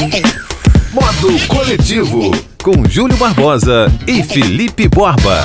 [0.00, 2.30] Modo Coletivo,
[2.62, 5.44] com Júlio Barbosa e Felipe Borba.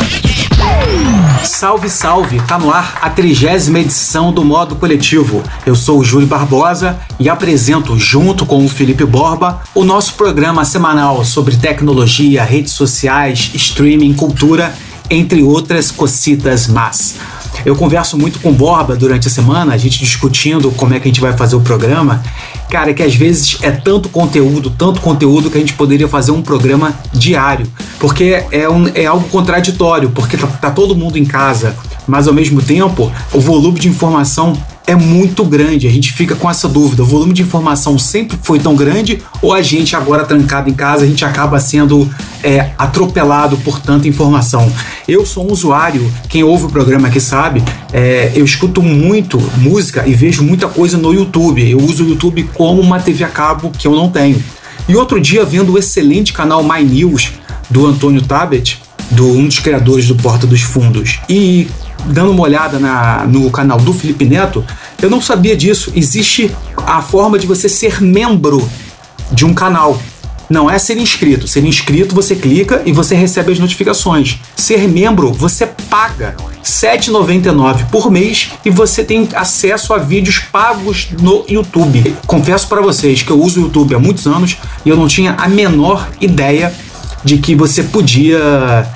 [1.44, 2.40] Salve, salve!
[2.44, 5.44] Tá no ar a trigésima edição do Modo Coletivo.
[5.66, 10.64] Eu sou o Júlio Barbosa e apresento, junto com o Felipe Borba, o nosso programa
[10.64, 14.74] semanal sobre tecnologia, redes sociais, streaming, cultura,
[15.10, 17.16] entre outras cocitas más.
[17.66, 21.12] Eu converso muito com Borba durante a semana, a gente discutindo como é que a
[21.12, 22.24] gente vai fazer o programa.
[22.70, 26.42] Cara, que às vezes é tanto conteúdo, tanto conteúdo que a gente poderia fazer um
[26.42, 27.68] programa diário.
[28.00, 31.76] Porque é, um, é algo contraditório, porque tá, tá todo mundo em casa,
[32.08, 34.54] mas ao mesmo tempo o volume de informação
[34.88, 35.88] é muito grande.
[35.88, 39.54] A gente fica com essa dúvida: o volume de informação sempre foi tão grande ou
[39.54, 42.10] a gente, agora trancado em casa, a gente acaba sendo
[42.44, 44.72] é, atropelado por tanta informação?
[45.08, 50.04] Eu sou um usuário, quem ouve o programa aqui sabe, é, eu escuto muito música
[50.08, 51.70] e vejo muita coisa no YouTube.
[51.70, 54.42] Eu uso o YouTube como uma TV a cabo que eu não tenho.
[54.88, 57.34] E outro dia, vendo o excelente canal My News
[57.70, 58.80] do Antônio Tabet,
[59.12, 61.68] do um dos criadores do Porta dos Fundos, e
[62.06, 64.64] dando uma olhada na, no canal do Felipe Neto,
[65.02, 65.92] eu não sabia disso.
[65.96, 66.52] Existe
[66.86, 68.68] a forma de você ser membro
[69.32, 70.00] de um canal.
[70.48, 71.48] Não é ser inscrito.
[71.48, 74.38] Ser inscrito, você clica e você recebe as notificações.
[74.56, 81.08] Ser membro, você paga R$ 7,99 por mês e você tem acesso a vídeos pagos
[81.20, 82.16] no YouTube.
[82.28, 85.34] Confesso para vocês que eu uso o YouTube há muitos anos e eu não tinha
[85.34, 86.72] a menor ideia
[87.24, 88.88] de que você podia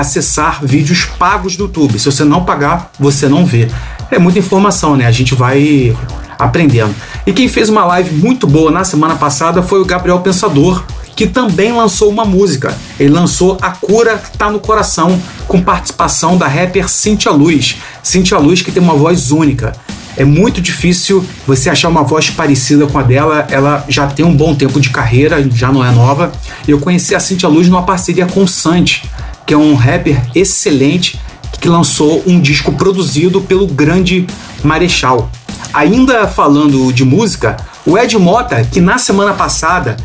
[0.00, 1.98] acessar vídeos pagos do YouTube.
[1.98, 3.68] Se você não pagar, você não vê.
[4.10, 5.06] É muita informação, né?
[5.06, 5.96] A gente vai
[6.38, 6.94] aprendendo.
[7.26, 11.26] E quem fez uma live muito boa na semana passada foi o Gabriel Pensador, que
[11.26, 12.76] também lançou uma música.
[13.00, 17.76] Ele lançou A Cura Tá no Coração, com participação da rapper Cintia Luz.
[18.02, 19.74] Cintia Luz que tem uma voz única.
[20.16, 23.46] É muito difícil você achar uma voz parecida com a dela.
[23.50, 26.32] Ela já tem um bom tempo de carreira, já não é nova.
[26.66, 29.08] Eu conheci a Cintia Luz numa parceria com o Santi,
[29.46, 31.18] que é um rapper excelente
[31.60, 34.26] que lançou um disco produzido pelo grande
[34.62, 35.30] Marechal.
[35.72, 37.56] Ainda falando de música,
[37.86, 39.96] o Ed Mota, que na semana passada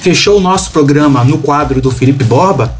[0.00, 2.76] fechou o nosso programa no quadro do Felipe Borba,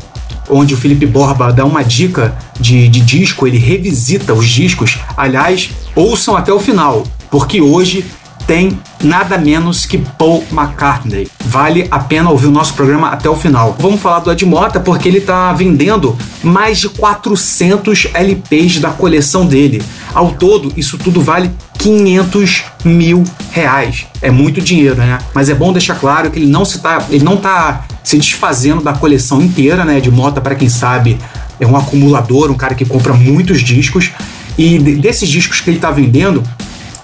[0.50, 4.98] onde o Felipe Borba dá uma dica de, de disco, ele revisita os discos.
[5.16, 8.04] Aliás, ouçam até o final, porque hoje
[8.48, 11.28] tem nada menos que Paul McCartney.
[11.44, 13.76] Vale a pena ouvir o nosso programa até o final.
[13.78, 19.44] Vamos falar do Ed Mota porque ele está vendendo mais de 400 LPs da coleção
[19.44, 19.82] dele.
[20.14, 24.06] Ao todo, isso tudo vale 500 mil reais.
[24.22, 25.18] É muito dinheiro, né?
[25.34, 28.80] Mas é bom deixar claro que ele não se tá, ele não tá se desfazendo
[28.80, 30.00] da coleção inteira, né?
[30.00, 31.18] De Mota, para quem sabe,
[31.60, 34.10] é um acumulador, um cara que compra muitos discos.
[34.56, 36.42] E desses discos que ele está vendendo,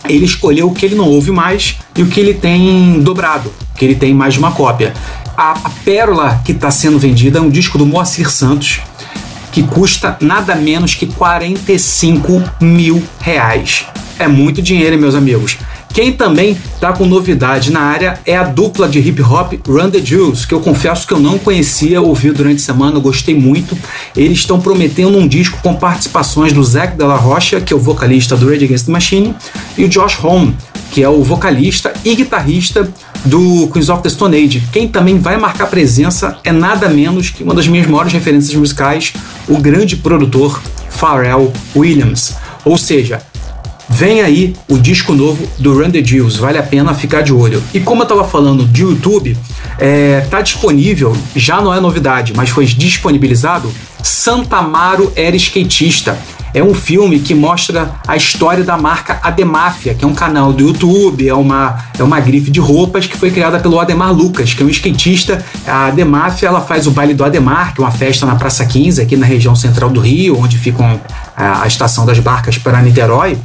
[0.08, 3.84] ele escolheu o que ele não ouve mais e o que ele tem dobrado, que
[3.84, 4.92] ele tem mais de uma cópia.
[5.36, 8.80] A, a pérola que está sendo vendida é um disco do Moacir Santos,
[9.50, 13.86] que custa nada menos que 45 mil reais.
[14.18, 15.58] É muito dinheiro, meus amigos.
[15.94, 20.00] Quem também tá com novidade na área é a dupla de hip hop Run the
[20.00, 23.78] Jewels, que eu confesso que eu não conhecia, ouvi durante a semana, gostei muito.
[24.16, 28.36] Eles estão prometendo um disco com participações do Zac Della Rocha, que é o vocalista
[28.36, 29.36] do Rage Against the Machine,
[29.78, 30.56] e o Josh Homme,
[30.90, 32.92] que é o vocalista e guitarrista
[33.24, 34.64] do Queens of the Stone Age.
[34.72, 39.12] Quem também vai marcar presença é nada menos que uma das minhas maiores referências musicais,
[39.46, 40.60] o grande produtor
[40.90, 42.34] Pharrell Williams.
[42.64, 43.22] Ou seja,
[43.94, 47.62] Vem aí o disco novo do Run the Jewels, vale a pena ficar de olho.
[47.72, 49.38] E como eu estava falando de YouTube,
[49.78, 53.72] é, tá disponível, já não é novidade, mas foi disponibilizado.
[54.02, 56.18] Santa Amaro era skatista.
[56.52, 60.64] É um filme que mostra a história da marca Ademáfia, que é um canal do
[60.64, 64.62] YouTube, é uma, é uma grife de roupas que foi criada pelo Ademar Lucas, que
[64.64, 65.44] é um skatista.
[65.66, 69.00] A Ademáfia ela faz o baile do Ademar, que é uma festa na Praça 15,
[69.00, 71.00] aqui na região central do Rio, onde fica
[71.36, 73.38] a, a estação das barcas para Niterói.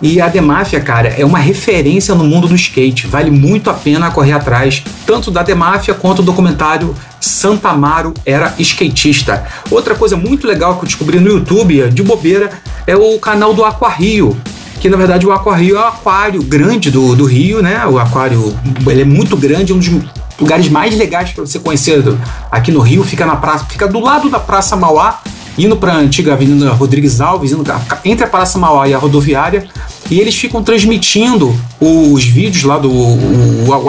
[0.00, 3.06] E a Demáfia, cara, é uma referência no mundo do skate.
[3.06, 8.54] Vale muito a pena correr atrás, tanto da Demáfia quanto do documentário Santa Amaro era
[8.58, 9.44] skatista.
[9.70, 12.50] Outra coisa muito legal que eu descobri no YouTube, de bobeira,
[12.86, 14.36] é o canal do Aqua Rio.
[14.80, 17.86] Que na verdade o Aqua Rio é o aquário grande do, do Rio, né?
[17.86, 18.54] O aquário
[18.86, 19.90] ele é muito grande, um dos
[20.38, 22.02] lugares mais legais para você conhecer
[22.50, 23.02] aqui no Rio.
[23.02, 25.20] Fica na praça, fica do lado da Praça Mauá,
[25.58, 27.64] indo para a antiga Avenida Rodrigues Alves, indo
[28.04, 29.66] entre a Praça Mauá e a rodoviária,
[30.10, 32.90] e eles ficam transmitindo os vídeos lá do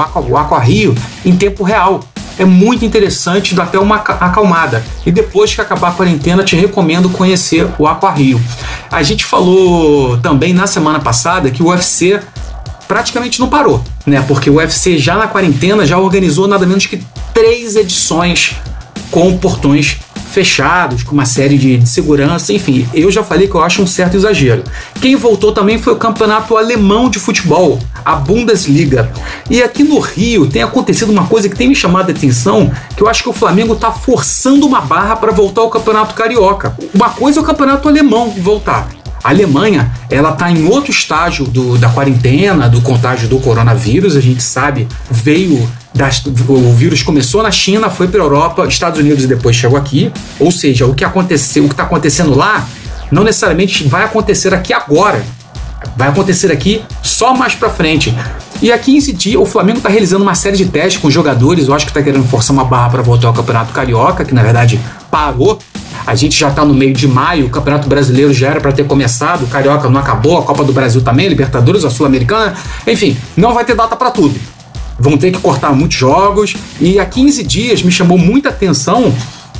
[0.01, 2.01] Aqua, Aqua Rio em tempo real.
[2.39, 4.83] É muito interessante, dá até uma acalmada.
[5.03, 8.39] E depois que acabar a quarentena, te recomendo conhecer o Aqua Rio.
[8.91, 12.19] A gente falou também na semana passada que o UFC
[12.87, 14.23] praticamente não parou, né?
[14.27, 17.01] Porque o UFC já na quarentena já organizou nada menos que
[17.33, 18.55] três edições
[19.09, 19.97] com portões
[20.37, 23.87] fechados, com uma série de, de, segurança, enfim, eu já falei que eu acho um
[23.87, 24.63] certo exagero.
[25.01, 29.11] Quem voltou também foi o campeonato alemão de futebol, a Bundesliga.
[29.49, 33.01] E aqui no Rio tem acontecido uma coisa que tem me chamado a atenção, que
[33.01, 36.77] eu acho que o Flamengo está forçando uma barra para voltar ao campeonato carioca.
[36.93, 38.87] Uma coisa é o campeonato alemão voltar.
[39.23, 44.15] A Alemanha, ela está em outro estágio do, da quarentena, do contágio do coronavírus.
[44.15, 48.99] A gente sabe, veio das, o vírus começou na China, foi para a Europa, Estados
[48.99, 50.11] Unidos e depois chegou aqui.
[50.39, 52.67] Ou seja, o que aconteceu, o que está acontecendo lá,
[53.11, 55.23] não necessariamente vai acontecer aqui agora.
[55.95, 58.15] Vai acontecer aqui só mais para frente.
[58.61, 61.67] E há 15 dias, o Flamengo está realizando uma série de testes com jogadores.
[61.67, 64.41] Eu acho que está querendo forçar uma barra para voltar ao Campeonato Carioca, que na
[64.41, 64.79] verdade
[65.11, 65.59] parou.
[66.07, 68.85] A gente já está no meio de maio, o Campeonato Brasileiro já era para ter
[68.85, 72.55] começado, o Carioca não acabou, a Copa do Brasil também, Libertadores, a Sul-Americana.
[72.87, 74.39] Enfim, não vai ter data para tudo.
[74.97, 76.55] Vão ter que cortar muitos jogos.
[76.79, 79.13] E há 15 dias me chamou muita atenção.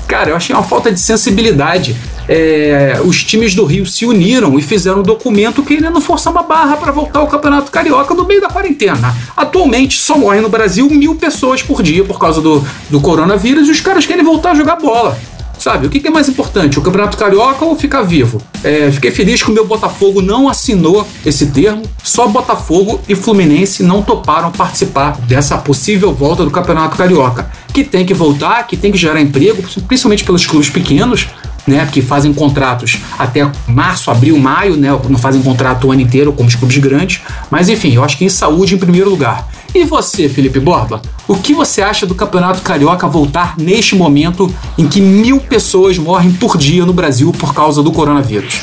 [0.08, 1.96] Cara, eu achei uma falta de sensibilidade
[2.28, 6.76] é, os times do Rio se uniram e fizeram um documento querendo forçar uma barra
[6.76, 9.16] para voltar ao Campeonato Carioca no meio da quarentena.
[9.36, 13.72] Atualmente só morrem no Brasil mil pessoas por dia por causa do, do coronavírus e
[13.72, 15.18] os caras querem voltar a jogar bola.
[15.60, 18.42] Sabe, o que, é mais importante, o Campeonato Carioca ou ficar vivo?
[18.64, 23.84] É, fiquei feliz que o meu Botafogo não assinou esse termo, só Botafogo e Fluminense
[23.84, 28.92] não toparam participar dessa possível volta do Campeonato Carioca, que tem que voltar, que tem
[28.92, 31.28] que gerar emprego, principalmente pelos clubes pequenos,
[31.68, 36.32] né, que fazem contratos até março, abril, maio, né, não fazem contrato o ano inteiro
[36.32, 37.22] como os clubes grandes,
[37.52, 39.48] mas enfim, eu acho que em saúde em primeiro lugar.
[39.76, 41.02] E você, Felipe Borba?
[41.28, 46.32] O que você acha do Campeonato Carioca voltar neste momento em que mil pessoas morrem
[46.32, 48.62] por dia no Brasil por causa do coronavírus?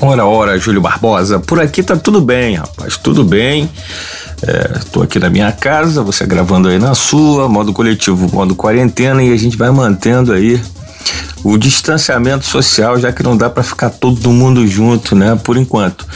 [0.00, 3.68] Ora, ora, Júlio Barbosa, por aqui tá tudo bem, rapaz, tudo bem.
[4.78, 9.22] Estou é, aqui na minha casa, você gravando aí na sua, modo coletivo, modo quarentena,
[9.22, 10.58] e a gente vai mantendo aí
[11.42, 16.06] o distanciamento social, já que não dá para ficar todo mundo junto, né, por enquanto.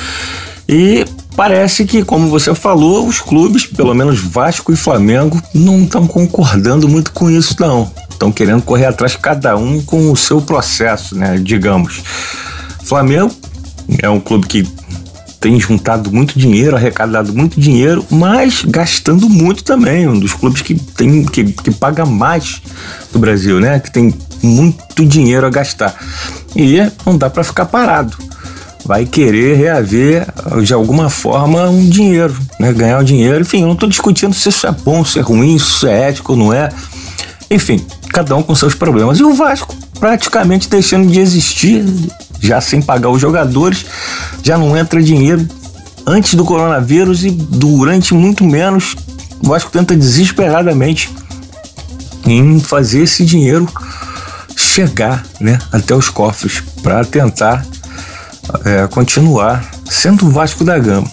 [0.69, 1.05] E
[1.37, 6.89] parece que, como você falou, os clubes, pelo menos Vasco e Flamengo, não estão concordando
[6.89, 7.91] muito com isso, não.
[8.11, 12.03] Estão querendo correr atrás cada um com o seu processo, né, digamos.
[12.85, 13.35] Flamengo
[14.03, 14.67] é um clube que
[15.45, 20.09] tem juntado muito dinheiro, arrecadado muito dinheiro, mas gastando muito também.
[20.09, 22.63] Um dos clubes que tem que, que paga mais
[23.13, 23.79] do Brasil, né?
[23.79, 25.95] Que tem muito dinheiro a gastar.
[26.55, 28.17] E não dá para ficar parado.
[28.85, 30.27] Vai querer reaver
[30.63, 32.73] de alguma forma um dinheiro, né?
[32.73, 33.41] Ganhar o dinheiro.
[33.41, 36.09] Enfim, eu não estou discutindo se isso é bom, se é ruim, se isso é
[36.11, 36.69] ético ou não é.
[37.51, 39.19] Enfim, cada um com seus problemas.
[39.19, 41.85] E o Vasco praticamente deixando de existir
[42.41, 43.87] já sem pagar os jogadores,
[44.43, 45.49] já não entra dinheiro
[46.07, 48.95] antes do coronavírus e durante muito menos.
[49.43, 51.11] O Vasco tenta desesperadamente
[52.27, 53.67] em fazer esse dinheiro
[54.75, 57.65] chegar né, até os cofres para tentar
[58.65, 61.09] é, continuar sendo o Vasco da Gama.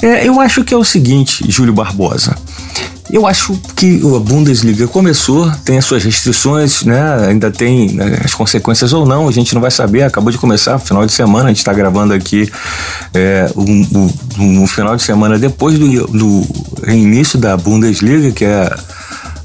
[0.00, 2.36] É, eu acho que é o seguinte, Júlio Barbosa.
[3.10, 7.28] Eu acho que a Bundesliga começou, tem as suas restrições, né?
[7.28, 10.02] Ainda tem né, as consequências ou não, a gente não vai saber.
[10.02, 12.50] Acabou de começar, final de semana, a gente está gravando aqui
[13.12, 16.46] é, um, um, um, final de semana depois do, do
[16.90, 18.74] início da Bundesliga, que é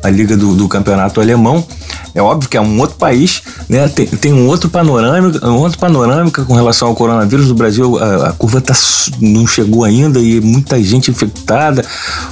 [0.04, 1.65] a liga do, do campeonato alemão.
[2.13, 3.88] É óbvio que é um outro país, né?
[3.88, 7.98] Tem, tem um outro panorâmica, um outro panorâmica com relação ao coronavírus do Brasil.
[8.00, 8.74] A, a curva tá,
[9.22, 11.86] não chegou ainda e muita gente infectada.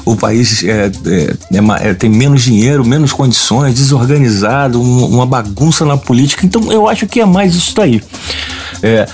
[0.04, 5.86] O país é, é, é, é tem menos dinheiro, menos condições, desorganizado, um, uma bagunça
[5.86, 6.46] na política.
[6.46, 8.02] Então eu acho que é mais isso daí.
[8.82, 9.08] É,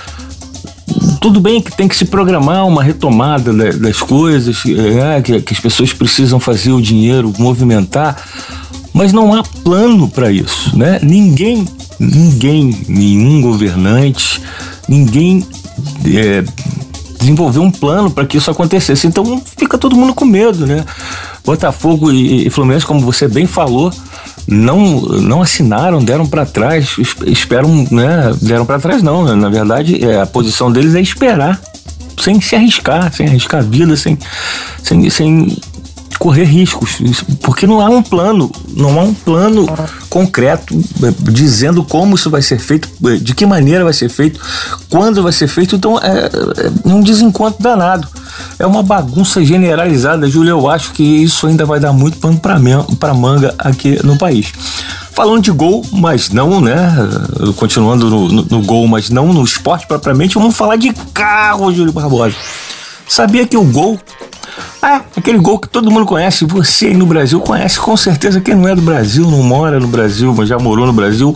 [1.20, 5.60] tudo bem que tem que se programar uma retomada das coisas, é, que, que as
[5.60, 8.22] pessoas precisam fazer o dinheiro movimentar,
[8.92, 11.00] mas não há plano para isso, né?
[11.02, 11.66] Ninguém,
[11.98, 14.40] ninguém, nenhum governante,
[14.88, 15.44] ninguém
[16.06, 16.44] é,
[17.18, 19.06] desenvolveu um plano para que isso acontecesse.
[19.06, 20.84] Então fica todo mundo com medo, né?
[21.44, 23.92] Botafogo e, e Fluminense, como você bem falou,
[24.46, 26.96] não não assinaram, deram para trás,
[27.26, 28.32] esperam, né?
[28.40, 29.34] Deram para trás não, né?
[29.34, 31.60] na verdade é, a posição deles é esperar,
[32.20, 34.18] sem se arriscar, sem arriscar a vida, sem,
[34.82, 35.56] sem, sem
[36.18, 37.02] correr riscos,
[37.42, 39.66] porque não há um plano, não há um plano
[40.08, 44.40] concreto eh, dizendo como isso vai ser feito, eh, de que maneira vai ser feito,
[44.88, 45.76] quando vai ser feito.
[45.76, 46.30] Então é,
[46.86, 48.08] é um desencontro danado.
[48.58, 50.50] É uma bagunça generalizada, Júlio.
[50.50, 54.52] Eu acho que isso ainda vai dar muito pano para manga aqui no país.
[55.12, 56.76] Falando de gol, mas não, né?
[57.56, 61.92] Continuando no, no, no gol, mas não no esporte propriamente, vamos falar de carro, Júlio
[61.92, 62.34] Barbosa.
[63.08, 63.98] Sabia que o gol
[64.82, 68.40] Ah, aquele gol que todo mundo conhece, você aí no Brasil conhece com certeza.
[68.40, 71.34] Quem não é do Brasil, não mora no Brasil, mas já morou no Brasil,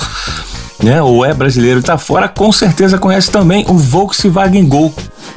[0.82, 1.02] né?
[1.02, 4.94] Ou é brasileiro, tá fora, com certeza conhece também o Volkswagen Gol.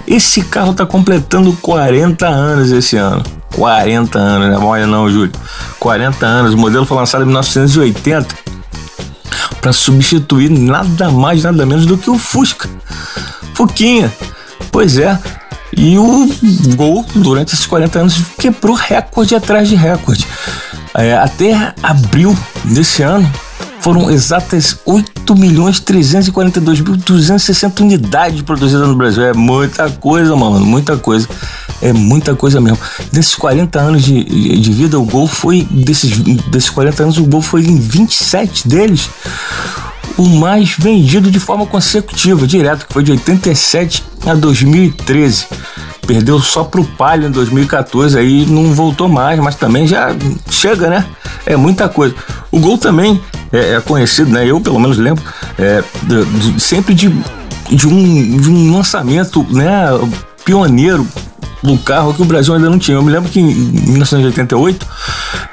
[0.08, 3.24] Esse carro tá completando 40 anos esse ano.
[3.56, 5.32] 40 anos, não é mole não, Júlio.
[5.80, 6.54] 40 anos.
[6.54, 8.36] O modelo foi lançado em 1980
[9.60, 12.70] para substituir nada mais, nada menos do que o Fusca.
[13.54, 14.12] Fuquinha.
[14.72, 15.18] Pois é.
[15.76, 16.30] E o
[16.76, 20.26] Gol, durante esses 40 anos, quebrou recorde atrás de recorde.
[20.94, 23.32] É, até abril desse ano,
[23.80, 29.24] foram exatas 8 milhões 342 mil 260 unidades produzidas no Brasil.
[29.24, 31.28] É muita coisa, mano, muita coisa.
[31.82, 32.78] É muita coisa mesmo.
[33.12, 35.68] Desses 40 anos de, de vida, o Gol foi.
[35.70, 39.10] Desses, desses 40 anos, o Gol foi em 27 deles
[40.18, 45.46] o mais vendido de forma consecutiva, direto, que foi de 87 a 2013.
[46.12, 50.14] Perdeu só pro Palio em 2014, aí não voltou mais, mas também já
[50.50, 51.06] chega, né?
[51.46, 52.14] É muita coisa.
[52.52, 54.46] O Gol também é, é conhecido, né?
[54.46, 55.24] Eu pelo menos lembro
[55.58, 57.08] é, de, de, sempre de,
[57.70, 59.86] de, um, de um lançamento, né?
[60.44, 61.08] Pioneiro
[61.64, 62.98] um carro que o Brasil ainda não tinha.
[62.98, 64.88] Eu me lembro que em 1988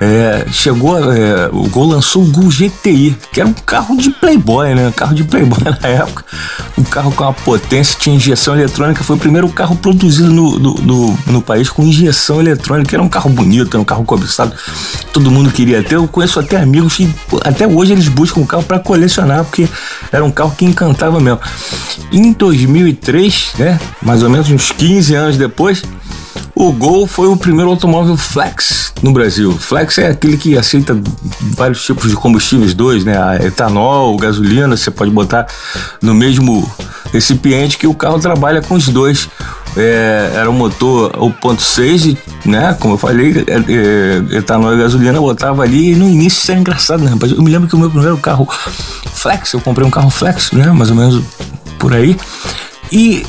[0.01, 4.75] é, chegou, é, o Gol lançou o Gol GTI, que era um carro de playboy,
[4.75, 4.89] né?
[4.89, 6.25] Um carro de playboy na época.
[6.77, 9.05] Um carro com uma potência, tinha injeção eletrônica.
[9.05, 12.95] Foi o primeiro carro produzido no, no, no, no país com injeção eletrônica.
[12.95, 14.55] Era um carro bonito, era um carro cobiçado.
[15.13, 15.97] Todo mundo queria ter.
[15.97, 17.13] Eu conheço até amigos que
[17.45, 19.69] até hoje eles buscam um carro para colecionar, porque
[20.11, 21.41] era um carro que encantava mesmo.
[22.13, 23.79] Em 2003, né?
[24.03, 25.83] Mais ou menos uns 15 anos depois,
[26.55, 29.57] o Gol foi o primeiro automóvel flex no Brasil.
[29.57, 31.01] Flex é aquele que aceita
[31.57, 33.17] vários tipos de combustíveis dois, né?
[33.17, 35.47] A etanol, gasolina, você pode botar
[36.03, 36.69] no mesmo
[37.13, 39.29] recipiente que o carro trabalha com os dois.
[39.77, 42.77] É, era um motor 1.6, né?
[42.81, 46.61] Como eu falei, é, é, etanol e gasolina botava ali e no início isso era
[46.61, 47.31] engraçado, né, rapaz?
[47.31, 48.49] Eu me lembro que o meu primeiro carro
[49.15, 50.67] flex, eu comprei um carro flex, né?
[50.73, 51.23] Mais ou menos
[51.79, 52.17] por aí.
[52.91, 53.25] E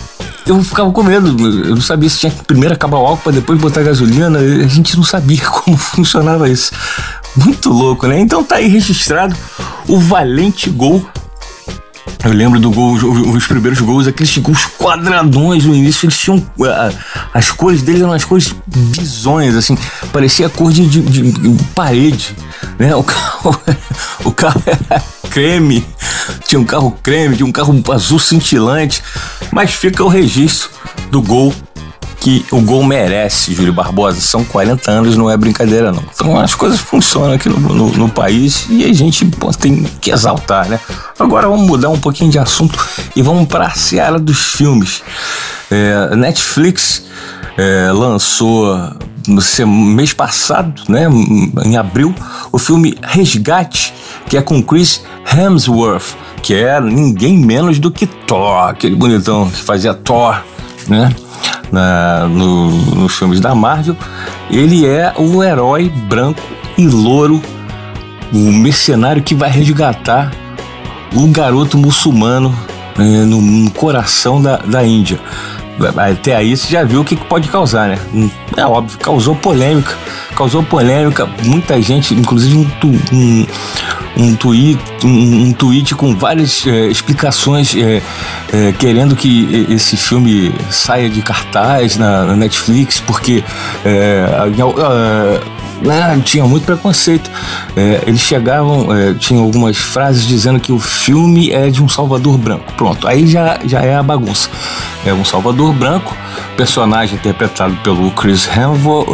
[0.46, 1.30] eu ficava com medo.
[1.66, 4.40] Eu não sabia se tinha que primeiro acabar o álcool para depois botar gasolina.
[4.40, 6.72] A gente não sabia como funcionava isso.
[7.36, 8.20] Muito louco, né?
[8.20, 9.36] Então tá aí registrado
[9.88, 11.06] o Valente Gol.
[12.24, 16.46] Eu lembro do gol, os primeiros gols, aqueles gols quadradões no início, eles tinham.
[17.34, 19.78] as cores deles eram as cores bizonhas, assim,
[20.12, 22.36] parecia a cor de, de, de parede,
[22.78, 22.94] né?
[22.94, 23.62] O carro,
[24.26, 25.86] o carro era creme,
[26.46, 29.02] tinha um carro creme, tinha um carro azul cintilante,
[29.52, 30.70] mas fica o registro
[31.10, 31.54] do gol
[32.20, 34.20] que o gol merece, Júlio Barbosa.
[34.20, 36.04] São 40 anos, não é brincadeira, não.
[36.14, 40.12] Então as coisas funcionam aqui no, no, no país e a gente pô, tem que
[40.12, 40.80] exaltar, né?
[41.18, 42.78] Agora vamos mudar um pouquinho de assunto
[43.16, 45.02] e vamos para a seara dos filmes.
[45.72, 47.04] É, Netflix
[47.58, 48.76] é, lançou
[49.28, 51.08] no mês passado, né,
[51.64, 52.16] em abril,
[52.52, 53.94] o filme Resgate,
[54.28, 59.62] que é com Chris Hemsworth, que é ninguém menos do que Thor, aquele bonitão que
[59.62, 60.42] fazia Thor,
[60.90, 61.14] né?
[61.72, 63.96] Na, no, nos filmes da Marvel,
[64.50, 66.42] ele é o herói branco
[66.78, 67.42] e louro,
[68.34, 70.32] o mercenário que vai resgatar
[71.14, 72.54] o garoto muçulmano
[72.98, 75.20] é, no, no, coração da, da Índia.
[75.98, 78.32] Até aí você já viu o que pode causar, né?
[78.58, 79.96] É óbvio, causou polêmica.
[80.36, 82.68] Causou polêmica, muita gente, inclusive um,
[83.12, 83.46] um,
[84.18, 88.02] um, tweet, um, um tweet com várias é, explicações é,
[88.54, 93.44] é, querendo que esse filme saia de cartaz na, na Netflix, porque
[95.82, 97.30] né, tinha muito preconceito.
[97.76, 102.38] É, eles chegavam, é, tinham algumas frases dizendo que o filme é de um Salvador
[102.38, 102.72] branco.
[102.74, 104.50] Pronto, aí já, já é a bagunça.
[105.06, 106.16] É um Salvador branco,
[106.58, 109.10] personagem interpretado pelo Chris Hemsworth,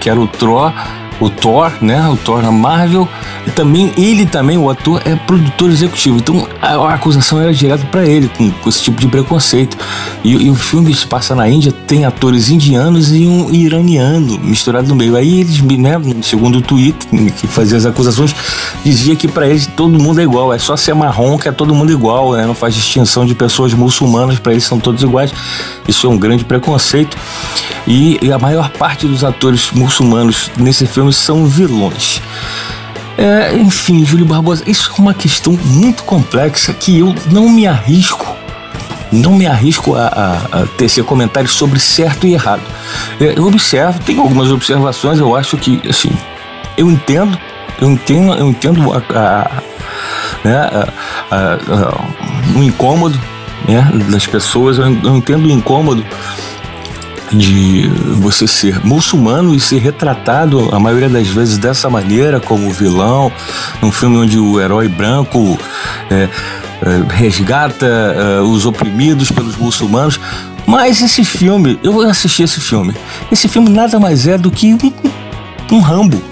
[0.00, 0.72] que era o Thor
[1.20, 2.08] o Thor, né?
[2.08, 3.08] O Thor na Marvel.
[3.46, 6.18] E também, ele também, o ator, é produtor executivo.
[6.18, 9.76] Então a, acusação era direta para ele, com, com, esse tipo de preconceito.
[10.22, 14.88] E, e, o filme se passa na Índia, tem atores indianos e um iraniano misturado
[14.88, 15.16] no meio.
[15.16, 16.96] Aí eles, né, segundo o tweet
[17.36, 18.34] que fazia as acusações,
[18.84, 21.74] dizia que para eles todo mundo é igual, é só ser marrom que é todo
[21.74, 22.46] mundo igual, né?
[22.46, 25.32] Não faz distinção de pessoas muçulmanas, para eles são todos iguais.
[25.86, 27.16] Isso é um grande preconceito.
[27.86, 32.20] E, e a maior parte dos atores muçulmanos nesse filme são vilões.
[33.16, 38.26] É, enfim, Júlio Barbosa, isso é uma questão muito complexa que eu não me arrisco,
[39.10, 42.62] não me arrisco a, a, a tecer comentários sobre certo e errado.
[43.20, 46.10] É, eu observo, tenho algumas observações, eu acho que, assim,
[46.76, 47.36] eu entendo,
[47.80, 49.62] eu entendo, eu entendo a, a,
[50.44, 50.70] né,
[52.54, 53.18] o incômodo
[53.66, 56.04] né, das pessoas, eu entendo o incômodo
[57.32, 63.30] de você ser muçulmano e ser retratado a maioria das vezes dessa maneira como vilão
[63.82, 65.58] num filme onde o herói branco
[66.10, 66.28] é, é,
[67.14, 70.18] resgata é, os oprimidos pelos muçulmanos.
[70.66, 72.94] Mas esse filme eu assisti esse filme.
[73.32, 74.92] Esse filme nada mais é do que um,
[75.72, 76.22] um Rambo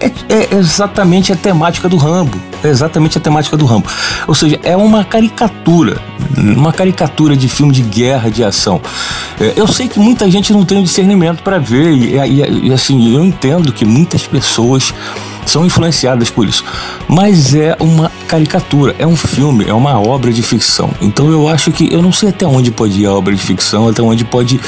[0.00, 2.38] é, exatamente a temática do Rambo.
[2.62, 3.88] É exatamente a temática do Rambo.
[4.26, 6.00] Ou seja, é uma caricatura,
[6.36, 8.80] uma caricatura de filme de guerra, de ação.
[9.40, 12.72] É, eu sei que muita gente não tem o discernimento para ver, e, e, e
[12.72, 14.94] assim, eu entendo que muitas pessoas
[15.46, 16.64] são influenciadas por isso.
[17.08, 20.90] Mas é uma caricatura, é um filme, é uma obra de ficção.
[21.00, 23.88] Então eu acho que eu não sei até onde pode ir a obra de ficção,
[23.88, 24.60] até onde pode,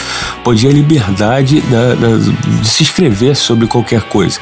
[0.45, 2.17] pode ir a liberdade da, da,
[2.61, 4.39] de se escrever sobre qualquer coisa.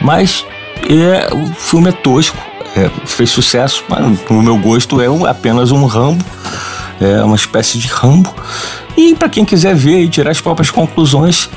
[0.00, 0.44] Mas
[0.88, 2.38] é, o filme é tosco,
[2.76, 6.24] é, fez sucesso, mas no meu gosto é um, apenas um Rambo,
[7.00, 8.34] é uma espécie de Rambo.
[8.96, 11.48] E para quem quiser ver e tirar as próprias conclusões,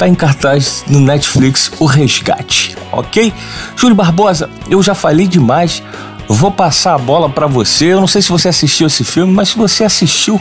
[0.00, 3.34] tá em cartaz no Netflix O Resgate, ok?
[3.76, 5.82] Júlio Barbosa, eu já falei demais.
[6.26, 7.92] Vou passar a bola para você.
[7.92, 10.40] Eu não sei se você assistiu esse filme, mas se você assistiu,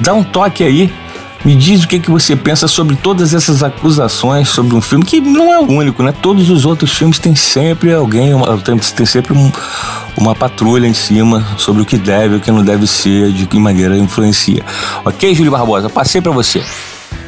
[0.00, 0.92] dá um toque aí
[1.42, 5.22] me diz o que, que você pensa sobre todas essas acusações sobre um filme que
[5.22, 6.12] não é o único, né?
[6.12, 8.32] Todos os outros filmes têm sempre alguém,
[8.62, 9.50] tem, tem sempre um,
[10.18, 13.58] uma patrulha em cima sobre o que deve, o que não deve ser, de que
[13.58, 14.62] maneira influencia.
[15.02, 15.88] Ok, Júlio Barbosa?
[15.88, 16.62] Passei para você.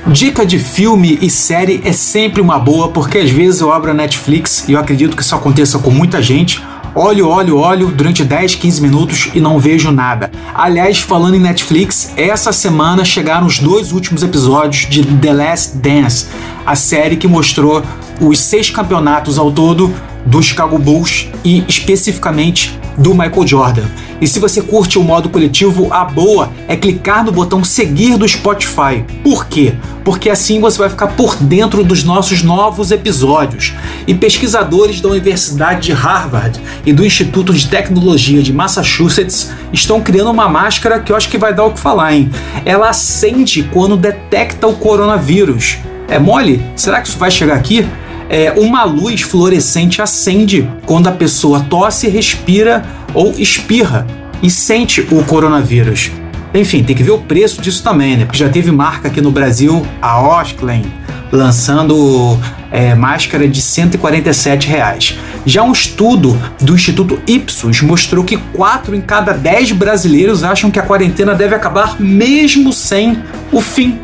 [0.07, 3.95] Dica de filme e série é sempre uma boa, porque às vezes eu abro a
[3.95, 6.63] Netflix e eu acredito que isso aconteça com muita gente
[6.95, 10.31] olho, olho, olho durante 10, 15 minutos e não vejo nada.
[10.55, 16.27] Aliás, falando em Netflix, essa semana chegaram os dois últimos episódios de The Last Dance,
[16.67, 17.83] a série que mostrou
[18.21, 19.93] os seis campeonatos ao todo
[20.27, 23.85] do Chicago Bulls e especificamente do Michael Jordan.
[24.21, 28.29] E se você curte o modo coletivo, a boa é clicar no botão seguir do
[28.29, 29.05] Spotify.
[29.23, 29.75] Por quê?
[30.05, 33.73] Porque assim você vai ficar por dentro dos nossos novos episódios.
[34.07, 40.31] E pesquisadores da Universidade de Harvard e do Instituto de Tecnologia de Massachusetts estão criando
[40.31, 42.31] uma máscara que eu acho que vai dar o que falar, hein?
[42.65, 45.79] Ela acende quando detecta o coronavírus.
[46.09, 46.65] É mole?
[46.77, 47.87] Será que isso vai chegar aqui?
[48.33, 54.07] É, uma luz fluorescente acende quando a pessoa tosse, respira ou espirra
[54.43, 56.11] e sente o coronavírus.
[56.55, 58.25] Enfim, tem que ver o preço disso também, né?
[58.25, 60.83] Porque já teve marca aqui no Brasil, a Osklen,
[61.31, 62.39] lançando
[62.71, 65.19] é, máscara de 147 reais.
[65.45, 70.79] Já um estudo do Instituto Ipsos mostrou que 4 em cada 10 brasileiros acham que
[70.79, 74.01] a quarentena deve acabar mesmo sem o fim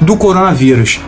[0.00, 0.98] do coronavírus.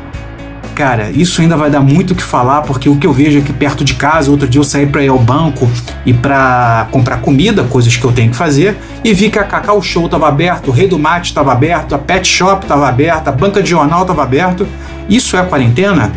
[0.74, 3.52] Cara, isso ainda vai dar muito o que falar, porque o que eu vejo aqui
[3.52, 5.70] perto de casa, outro dia eu saí para ir ao banco
[6.06, 9.82] e para comprar comida, coisas que eu tenho que fazer, e vi que a Cacau
[9.82, 13.32] Show estava aberto, o Rei do Mate estava aberto, a Pet Shop estava aberta, a
[13.32, 14.66] banca de jornal estava aberto.
[15.08, 16.10] Isso é quarentena?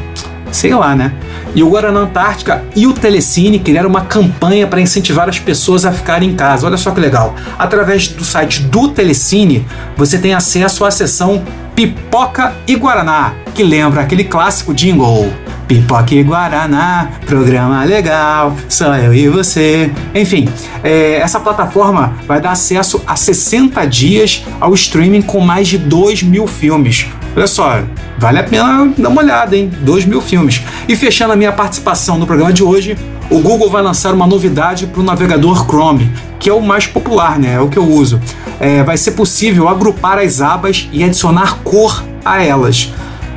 [0.51, 1.13] Sei lá, né?
[1.53, 5.91] E o Guaraná Antártica e o Telecine criaram uma campanha para incentivar as pessoas a
[5.91, 6.65] ficarem em casa.
[6.67, 7.35] Olha só que legal.
[7.57, 11.43] Através do site do Telecine, você tem acesso à seção
[11.75, 15.33] Pipoca e Guaraná, que lembra aquele clássico jingle.
[15.67, 19.91] Pipoca e Guaraná, programa legal, só eu e você.
[20.13, 20.47] Enfim,
[20.83, 26.23] é, essa plataforma vai dar acesso a 60 dias ao streaming com mais de 2
[26.23, 27.07] mil filmes.
[27.35, 27.83] Olha só,
[28.17, 29.69] vale a pena dar uma olhada, hein?
[29.81, 30.61] 2 mil filmes.
[30.87, 32.97] E fechando a minha participação no programa de hoje,
[33.29, 37.37] o Google vai lançar uma novidade para o navegador Chrome, que é o mais popular,
[37.37, 37.55] né?
[37.55, 38.21] É o que eu uso.
[38.57, 42.93] É, vai ser possível agrupar as abas e adicionar cor a elas.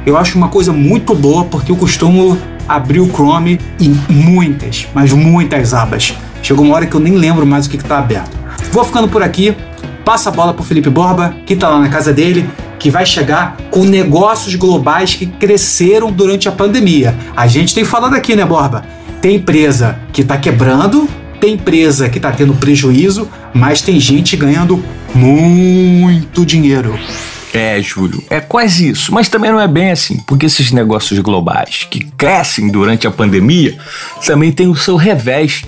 [0.06, 5.12] Eu acho uma coisa muito boa porque eu costumo abrir o Chrome em muitas, mas
[5.12, 6.14] muitas abas.
[6.40, 8.36] Chegou uma hora que eu nem lembro mais o que está aberto.
[8.70, 9.56] Vou ficando por aqui.
[10.04, 12.48] Passa a bola para Felipe Borba, que está lá na casa dele,
[12.78, 17.14] que vai chegar com negócios globais que cresceram durante a pandemia.
[17.36, 18.84] A gente tem falado aqui, né, Borba?
[19.20, 21.08] Tem empresa que está quebrando,
[21.40, 24.82] tem empresa que está tendo prejuízo, mas tem gente ganhando
[25.14, 26.98] muito dinheiro.
[27.52, 29.12] É, Júlio, é quase isso.
[29.12, 33.76] Mas também não é bem assim, porque esses negócios globais que crescem durante a pandemia
[34.26, 35.64] também tem o seu revés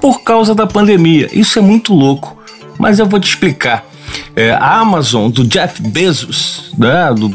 [0.00, 1.28] por causa da pandemia.
[1.32, 2.36] Isso é muito louco,
[2.78, 3.84] mas eu vou te explicar.
[4.34, 7.30] É, Amazon do Jeff Bezos, né, do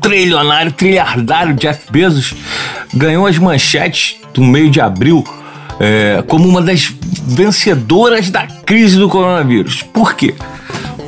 [0.00, 2.34] trilionário, trilhardário Jeff Bezos,
[2.94, 5.24] ganhou as manchetes do meio de abril
[5.78, 6.92] é, como uma das
[7.26, 9.82] vencedoras da crise do coronavírus.
[9.82, 10.34] Por quê?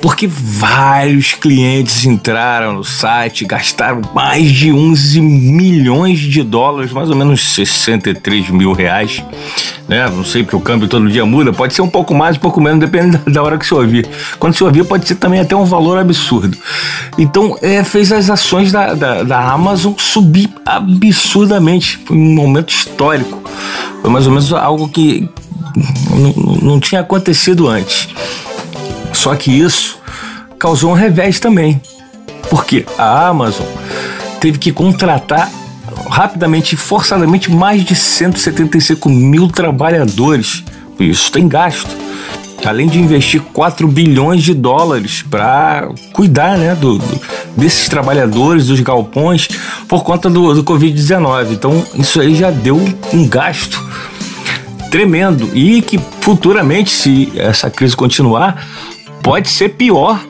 [0.04, 7.16] Porque vários clientes entraram no site, gastaram mais de 11 milhões de dólares, mais ou
[7.16, 9.24] menos 63 mil reais.
[9.88, 10.06] Né?
[10.10, 12.60] Não sei porque o câmbio todo dia muda, pode ser um pouco mais, um pouco
[12.60, 14.06] menos, depende da hora que você ouvir.
[14.38, 16.54] Quando você ouvir, pode ser também até um valor absurdo.
[17.16, 21.98] Então, é, fez as ações da, da, da Amazon subir absurdamente.
[22.04, 23.42] Foi um momento histórico.
[24.02, 25.26] Foi mais ou menos algo que
[26.10, 28.08] não, não tinha acontecido antes.
[29.14, 29.98] Só que isso
[30.58, 31.80] causou um revés também.
[32.50, 33.66] Porque a Amazon
[34.40, 35.50] teve que contratar
[36.10, 40.62] rapidamente forçadamente mais de 175 mil trabalhadores.
[40.98, 41.90] Isso tem gasto.
[42.64, 47.20] Além de investir 4 bilhões de dólares para cuidar né, do, do,
[47.54, 49.48] desses trabalhadores, dos galpões,
[49.86, 51.52] por conta do, do Covid-19.
[51.52, 52.80] Então, isso aí já deu
[53.12, 53.82] um gasto
[54.90, 58.64] tremendo e que futuramente, se essa crise continuar,
[59.24, 60.22] pode ser pior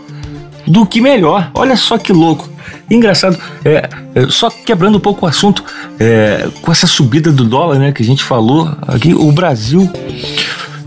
[0.66, 1.50] do que melhor.
[1.52, 2.48] Olha só que louco.
[2.88, 5.64] Engraçado, é, é, só quebrando um pouco o assunto,
[5.98, 9.90] é, com essa subida do dólar, né, que a gente falou aqui, o Brasil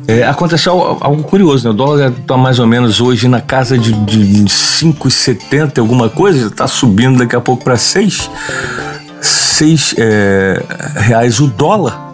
[0.07, 1.71] é, aconteceu algo curioso, né?
[1.71, 6.65] O dólar está mais ou menos hoje na casa de, de 5,70 alguma coisa, está
[6.65, 8.29] subindo daqui a pouco para 6,
[9.19, 10.63] 6 é,
[10.95, 12.13] reais o dólar.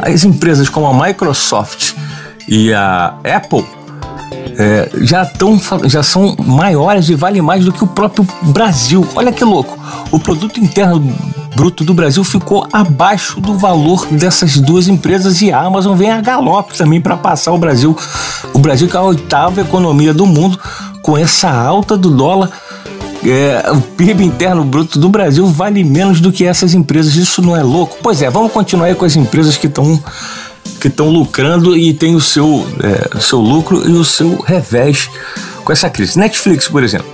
[0.00, 1.92] As empresas como a Microsoft
[2.48, 3.77] e a Apple
[4.58, 9.06] é, já, tão, já são maiores e valem mais do que o próprio Brasil.
[9.14, 9.78] Olha que louco!
[10.10, 11.00] O produto interno
[11.54, 16.20] bruto do Brasil ficou abaixo do valor dessas duas empresas e a Amazon vem a
[16.20, 17.96] galope também para passar o Brasil.
[18.52, 20.58] O Brasil que é a oitava economia do mundo,
[21.02, 22.50] com essa alta do dólar.
[23.24, 27.16] É, o PIB interno bruto do Brasil vale menos do que essas empresas.
[27.16, 27.96] Isso não é louco?
[28.02, 30.00] Pois é, vamos continuar aí com as empresas que estão
[30.80, 35.08] que estão lucrando e tem o seu, é, seu lucro e o seu revés
[35.64, 36.18] com essa crise.
[36.18, 37.10] Netflix, por exemplo.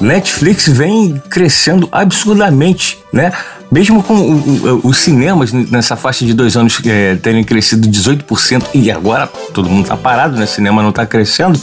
[0.00, 3.32] Netflix vem crescendo absurdamente, né?
[3.74, 9.26] Mesmo com os cinemas nessa faixa de dois anos é, terem crescido 18% e agora
[9.26, 10.46] todo mundo está parado, né?
[10.46, 11.60] Cinema não está crescendo.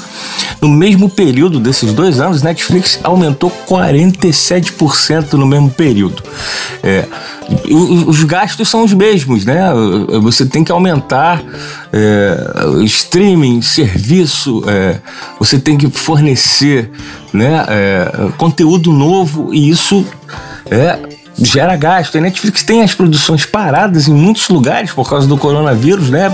[0.59, 6.21] No mesmo período desses dois anos, Netflix aumentou 47% no mesmo período.
[6.83, 7.05] É,
[7.69, 9.69] os gastos são os mesmos, né?
[10.21, 11.41] Você tem que aumentar
[11.93, 14.99] é, streaming, serviço, é,
[15.39, 16.91] você tem que fornecer
[17.31, 20.05] né, é, conteúdo novo e isso
[20.69, 22.17] é gera gasto.
[22.17, 26.31] A Netflix tem as produções paradas em muitos lugares por causa do coronavírus, né?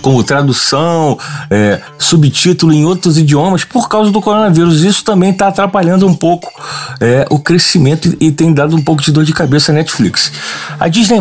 [0.00, 1.18] Como tradução,
[1.50, 4.84] é, subtítulo em outros idiomas por causa do coronavírus.
[4.84, 6.52] Isso também está atrapalhando um pouco
[7.00, 10.30] é, o crescimento e, tem dado um pouco de dor de cabeça à Netflix.
[10.78, 11.16] A Disney.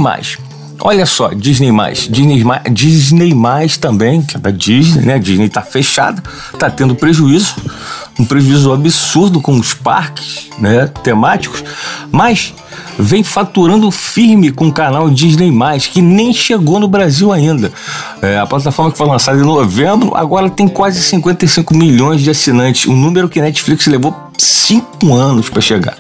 [0.82, 5.18] Olha só, Disney mais, Disney mais, Disney mais também, que é da Disney, né?
[5.20, 6.22] Disney tá fechada,
[6.60, 7.56] tá tendo prejuízo,
[8.20, 11.64] um prejuízo absurdo com os parques, né, temáticos,
[12.12, 12.54] mas
[12.98, 15.52] vem faturando firme com o canal Disney+,
[15.92, 17.72] que nem chegou no Brasil ainda.
[18.22, 22.88] É, a plataforma que foi lançada em novembro, agora tem quase 55 milhões de assinantes,
[22.88, 25.96] um número que Netflix levou cinco anos para chegar.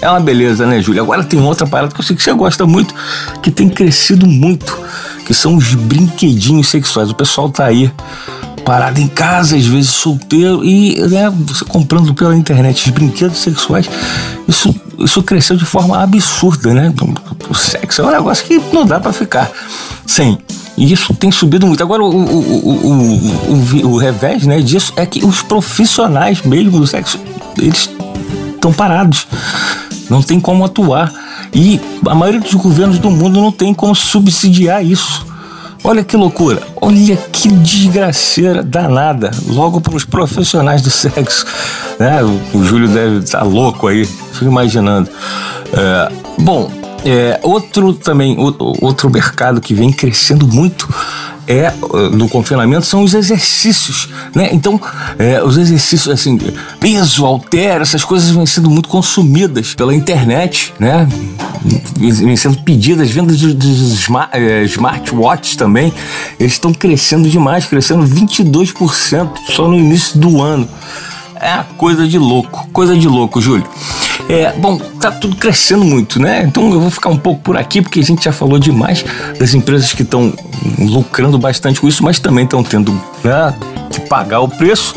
[0.00, 1.02] É uma beleza, né, Júlia?
[1.02, 2.94] Agora tem outra parada que eu sei que você gosta muito,
[3.42, 4.78] que tem crescido muito,
[5.26, 7.10] que são os brinquedinhos sexuais.
[7.10, 7.90] O pessoal tá aí
[8.64, 13.88] parado em casa, às vezes solteiro, e né, você comprando pela internet os brinquedos sexuais,
[14.48, 16.92] isso, isso cresceu de forma absurda, né?
[17.48, 19.50] O sexo é um negócio que não dá para ficar
[20.06, 20.38] sem.
[20.76, 21.82] E isso tem subido muito.
[21.82, 27.18] Agora, o, o, o, o, revés né, disso é que os profissionais mesmo do sexo,
[27.56, 27.88] eles
[28.54, 29.26] estão parados.
[30.10, 31.12] Não tem como atuar.
[31.52, 35.24] E a maioria dos governos do mundo não tem como subsidiar isso.
[35.86, 41.44] Olha que loucura, olha que desgraceira danada, logo para os profissionais do sexo.
[41.98, 42.22] Né?
[42.54, 45.10] O, Júlio deve estar tá louco aí, fico imaginando.
[45.74, 46.70] É, bom,
[47.04, 48.34] é, outro também,
[48.80, 50.88] outro mercado que vem crescendo muito
[51.46, 51.72] é
[52.12, 54.48] no confinamento são os exercícios, né?
[54.52, 54.80] Então,
[55.18, 56.38] é, os exercícios assim,
[56.80, 61.08] peso, altera, essas coisas vêm sendo muito consumidas pela internet, né?
[61.96, 65.92] Vêm sendo pedidas, vendas dos smart, é, smartwatches também,
[66.38, 70.68] eles estão crescendo demais, crescendo 22% só no início do ano.
[71.36, 73.66] É coisa de louco, coisa de louco, Júlio.
[74.28, 76.42] É, bom, tá tudo crescendo muito, né?
[76.42, 79.04] Então eu vou ficar um pouco por aqui, porque a gente já falou demais
[79.38, 80.32] das empresas que estão
[80.78, 83.54] lucrando bastante com isso, mas também estão tendo né,
[83.90, 84.94] que pagar o preço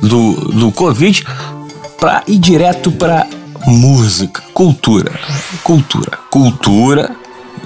[0.00, 1.24] do, do Covid
[2.00, 3.26] para ir direto para
[3.66, 5.12] música, cultura,
[5.62, 7.10] cultura, cultura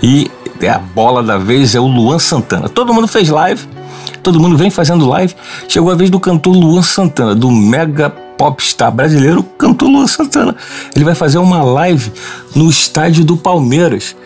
[0.03, 0.31] e
[0.69, 2.69] a bola da vez é o Luan Santana.
[2.69, 3.79] Todo mundo fez live
[4.23, 5.35] todo mundo vem fazendo live.
[5.69, 10.55] Chegou a vez do cantor Luan Santana, do mega popstar brasileiro, cantor Luan Santana.
[10.95, 12.13] Ele vai fazer uma live
[12.55, 14.17] no estádio do Palmeiras.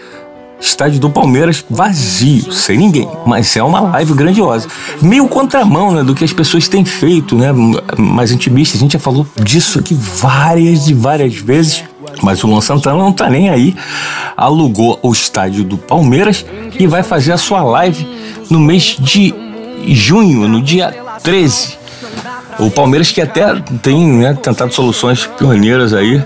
[0.61, 4.69] Estádio do Palmeiras vazio, sem ninguém, mas é uma live grandiosa.
[5.01, 7.49] Meio contramão né, do que as pessoas têm feito, né?
[7.99, 11.83] Mais intimista, a gente já falou disso aqui várias e várias vezes.
[12.23, 13.75] Mas o Luan Santana não tá nem aí.
[14.37, 16.47] Alugou o estádio do Palmeiras
[16.79, 18.07] e vai fazer a sua live
[18.49, 19.35] no mês de
[19.89, 20.95] junho, no dia
[21.25, 21.82] 13.
[22.59, 26.23] O Palmeiras que até tem né, tentado soluções pioneiras aí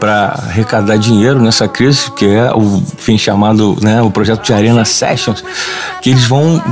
[0.00, 4.84] para arrecadar dinheiro nessa crise, que é o fim chamado né, o projeto de Arena
[4.84, 5.44] Sessions,
[6.00, 6.62] que eles vão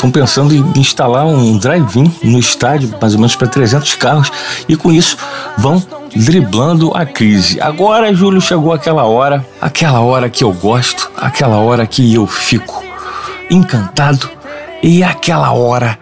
[0.00, 4.32] estão pensando em instalar um drive-in no estádio, mais ou menos para 300 carros,
[4.66, 5.18] e com isso
[5.58, 5.82] vão
[6.16, 7.60] driblando a crise.
[7.60, 12.82] Agora, Júlio, chegou aquela hora, aquela hora que eu gosto, aquela hora que eu fico
[13.50, 14.30] encantado
[14.82, 15.98] e aquela hora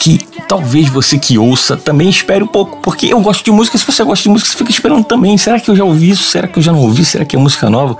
[0.00, 3.76] que talvez você que ouça também espere um pouco, porque eu gosto de música.
[3.76, 5.36] Se você gosta de música, você fica esperando também.
[5.36, 6.24] Será que eu já ouvi isso?
[6.24, 7.04] Será que eu já não ouvi?
[7.04, 7.98] Será que é música nova?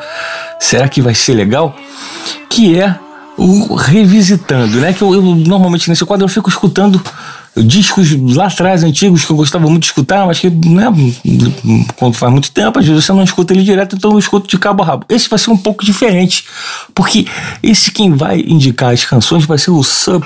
[0.58, 1.76] Será que vai ser legal?
[2.48, 2.98] Que é
[3.36, 4.94] o Revisitando, né?
[4.94, 7.02] Que eu, eu normalmente nesse quadro eu fico escutando
[7.54, 10.86] discos lá atrás, antigos, que eu gostava muito de escutar, mas que, né,
[11.96, 14.56] quando faz muito tempo, às vezes você não escuta ele direto, então eu escuto de
[14.56, 15.04] cabo a rabo.
[15.08, 16.44] Esse vai ser um pouco diferente,
[16.94, 17.26] porque
[17.62, 20.20] esse quem vai indicar as canções vai ser o Sir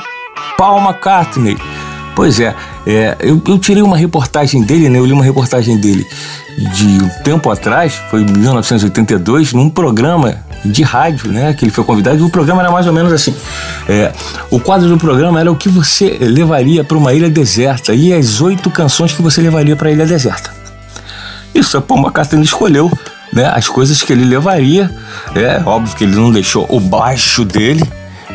[0.57, 1.57] Paul McCartney.
[2.15, 2.55] Pois é,
[2.87, 4.99] é eu, eu, tirei uma reportagem dele, né?
[4.99, 6.07] Eu li uma reportagem dele
[6.57, 11.53] de um tempo atrás, foi em 1982, num programa de rádio, né?
[11.53, 12.19] Que ele foi convidado.
[12.19, 13.35] E o programa era mais ou menos assim.
[13.89, 14.13] É,
[14.51, 18.41] o quadro do programa era o que você levaria para uma ilha deserta e as
[18.41, 20.51] oito canções que você levaria para a ilha deserta.
[21.53, 22.91] Isso, Paul McCartney escolheu
[23.33, 24.91] né, as coisas que ele levaria.
[25.35, 27.83] É óbvio que ele não deixou o baixo dele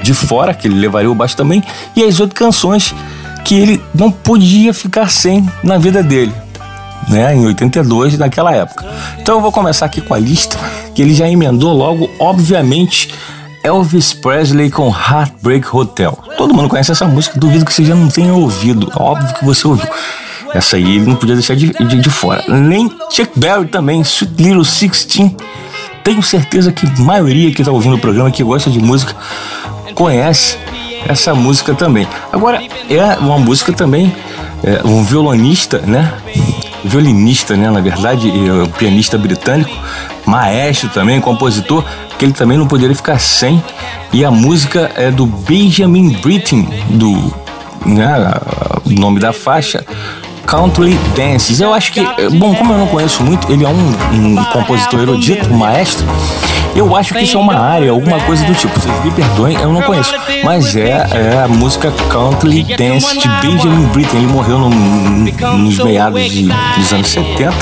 [0.10, 1.64] de fora, que ele levaria o baixo também,
[1.96, 2.96] e as oito canções
[3.46, 6.34] que ele não podia ficar sem na vida dele,
[7.08, 8.84] né, em 82, naquela época.
[9.20, 10.58] Então eu vou começar aqui com a lista,
[10.96, 13.14] que ele já emendou logo, obviamente,
[13.64, 16.18] Elvis Presley com Heartbreak Hotel.
[16.36, 19.68] Todo mundo conhece essa música, duvido que você já não tenha ouvido, óbvio que você
[19.68, 19.88] ouviu.
[20.56, 22.44] Essa aí ele não podia deixar de, de, de fora.
[22.48, 25.38] Nem Chuck Berry também, Sweet Little Sixteen.
[26.04, 29.16] Tenho certeza que a maioria que está ouvindo o programa, que gosta de música,
[29.94, 30.58] conhece
[31.08, 32.08] essa música também.
[32.32, 34.14] Agora, é uma música também,
[34.64, 36.14] é, um violonista, né?
[36.84, 37.70] Violinista, né?
[37.70, 39.72] Na verdade, é, pianista britânico,
[40.26, 41.84] maestro também, compositor,
[42.18, 43.62] que ele também não poderia ficar sem.
[44.12, 47.34] E a música é do Benjamin Britten, do
[47.86, 48.34] né,
[48.86, 49.86] nome da faixa,
[50.46, 51.60] Country Dances.
[51.60, 52.02] Eu acho que,
[52.38, 56.06] bom, como eu não conheço muito, ele é um, um compositor erudito, um maestro.
[56.76, 58.80] Eu acho que isso é uma área, alguma coisa do tipo.
[58.80, 60.14] Vocês me perdoem, eu não conheço.
[60.44, 64.20] Mas é, é a música Country Dance de Benjamin Britten.
[64.20, 66.44] Ele morreu no, nos meados de,
[66.78, 67.54] dos anos 70.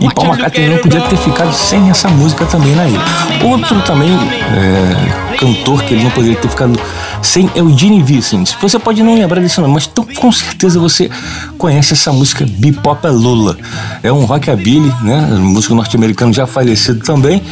[0.00, 3.00] E Paul McCartney não podia ter ficado sem essa música também na ilha.
[3.44, 6.78] Outro também é, cantor que ele não poderia ter ficado
[7.22, 8.56] sem é o Gene Vicens.
[8.60, 11.10] Você pode não lembrar desse nome, mas com certeza você
[11.56, 13.56] conhece essa música Bebop Lula.
[14.02, 15.28] É um rockabilly, né?
[15.32, 17.42] Um músico norte-americano já falecido também.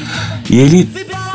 [0.51, 0.89] E ele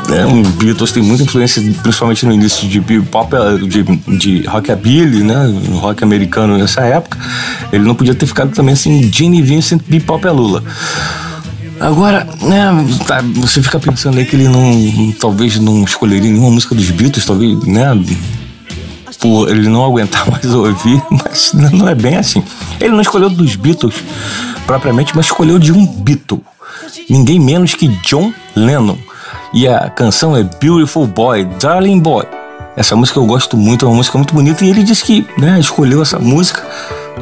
[0.08, 3.34] né, um Beatles tem muita influência, principalmente no início de pop,
[3.68, 3.82] de,
[4.16, 7.18] de rockabilly, né, rock americano nessa época.
[7.72, 10.62] Ele não podia ter ficado também assim, Gene Vincent, Bebop Lula.
[11.80, 12.70] Agora, né,
[13.06, 17.24] tá, você fica pensando aí que ele não, talvez não escolheria nenhuma música dos Beatles,
[17.24, 17.88] talvez, né,
[19.20, 22.42] por ele não aguentar mais ouvir, mas não é bem assim.
[22.80, 23.94] Ele não escolheu dos Beatles
[24.66, 26.42] propriamente, mas escolheu de um Beatle
[27.08, 28.96] ninguém menos que John Lennon.
[29.52, 32.24] E a canção é Beautiful Boy, Darling Boy.
[32.76, 34.64] Essa música eu gosto muito, é uma música muito bonita.
[34.64, 36.62] E ele disse que né, escolheu essa música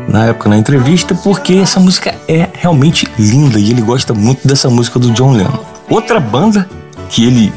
[0.09, 4.69] na época na entrevista porque essa música é realmente linda e ele gosta muito dessa
[4.69, 5.65] música do John Lennon.
[5.89, 6.69] Outra banda
[7.09, 7.53] que ele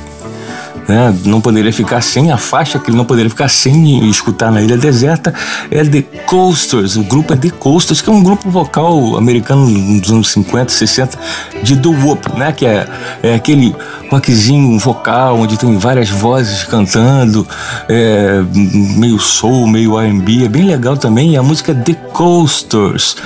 [0.88, 4.62] né, não poderia ficar sem a faixa, que ele não poderia ficar sem escutar na
[4.62, 5.34] Ilha Deserta,
[5.69, 6.95] é The Coasters.
[6.95, 11.19] O grupo é The Coasters, que é um grupo vocal americano dos anos 50, 60,
[11.63, 12.88] de Do Wop, né, que é,
[13.21, 13.76] é aquele
[14.10, 17.45] rockzinho vocal onde tem várias vozes cantando,
[17.89, 21.32] é, meio soul, meio R&B, é bem legal também.
[21.32, 23.17] E a música é The Coasters.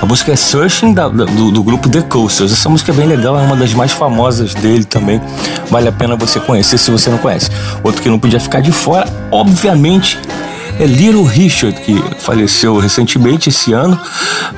[0.00, 2.52] A música é Searching da, do, do grupo The Coasters.
[2.52, 5.20] Essa música é bem legal, é uma das mais famosas dele também.
[5.70, 7.50] Vale a pena você conhecer se você não conhece.
[7.82, 10.18] Outro que não podia ficar de fora, obviamente,
[10.78, 14.00] é Little Richard, que faleceu recentemente esse ano,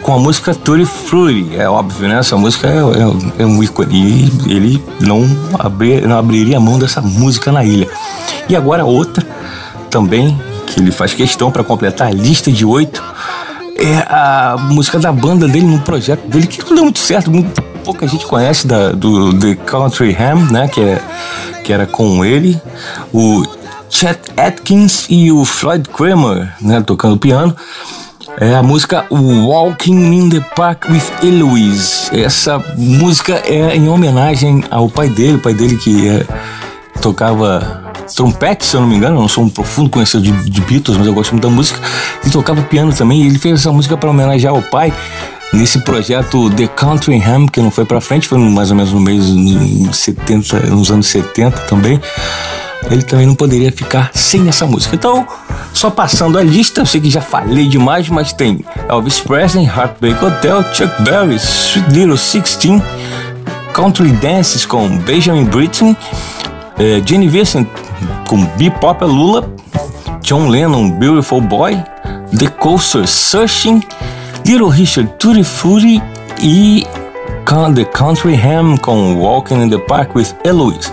[0.03, 1.57] com a música Tutti Frutti.
[1.57, 2.19] É óbvio, né?
[2.19, 5.25] Essa música é, é, é um ícone e ele não,
[5.59, 7.89] abrir, não abriria a mão dessa música na ilha.
[8.49, 9.27] E agora outra
[9.91, 13.03] também que ele faz questão para completar a lista de oito,
[13.77, 17.61] é a música da banda dele no projeto dele, que não deu muito certo, muito
[17.85, 20.69] pouca gente conhece da, do The Country Ham, né?
[20.69, 21.03] Que, é,
[21.63, 22.61] que era com ele,
[23.13, 23.45] o
[23.89, 26.81] Chet Atkins e o Floyd Kramer, né?
[26.81, 27.55] Tocando piano.
[28.39, 32.09] É a música Walking in the Park with Eloise.
[32.13, 36.27] Essa música é em homenagem ao pai dele, o pai dele que é,
[37.01, 39.17] tocava trompete, se eu não me engano.
[39.17, 41.79] Eu não sou um profundo conhecedor de, de Beatles, mas eu gosto muito da música.
[42.25, 43.23] E tocava piano também.
[43.23, 44.93] E ele fez essa música para homenagear o pai
[45.53, 49.01] nesse projeto The Country Ham, que não foi para frente, foi mais ou menos no
[49.01, 52.01] mês nos 70, nos anos 70 também.
[52.91, 54.97] Ele também não poderia ficar sem essa música.
[54.97, 55.27] Então,
[55.73, 60.25] só passando a lista, eu sei que já falei demais, mas tem Elvis Presley, Heartbreak
[60.25, 62.83] Hotel, Chuck Berry, Sweet Little Sixteen,
[63.73, 65.97] Country Dances com Benjamin Britten,
[66.79, 67.69] eh, Jenny Vincent
[68.29, 69.49] com Bebop Lula,
[70.23, 71.77] John Lennon, Beautiful Boy,
[72.37, 73.83] The Coasters, Searching,
[74.45, 76.03] Little Richard Tutti Frutti
[76.41, 76.85] e
[77.75, 80.91] The Country Ham com Walking in the Park with Eloise.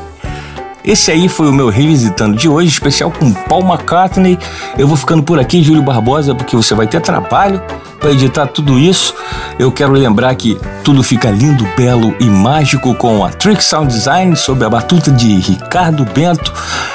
[0.83, 4.37] Esse aí foi o meu revisitando de hoje, especial com Paul McCartney.
[4.77, 7.61] Eu vou ficando por aqui, Júlio Barbosa, porque você vai ter trabalho
[7.99, 9.13] para editar tudo isso.
[9.57, 14.35] Eu quero lembrar que tudo fica lindo, belo e mágico com a Trick Sound Design
[14.35, 16.53] sob a batuta de Ricardo Bento.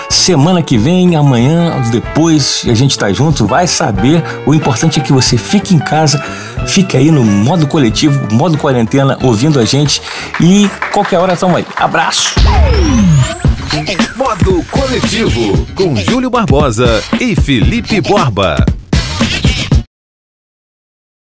[0.09, 4.23] Semana que vem, amanhã, depois, a gente está junto, vai saber.
[4.47, 6.23] O importante é que você fique em casa,
[6.67, 10.01] fique aí no modo coletivo, modo quarentena, ouvindo a gente
[10.40, 11.67] e qualquer hora estamos aí.
[11.77, 12.35] Abraço!
[14.17, 18.64] Modo Coletivo, com Júlio Barbosa e Felipe Borba.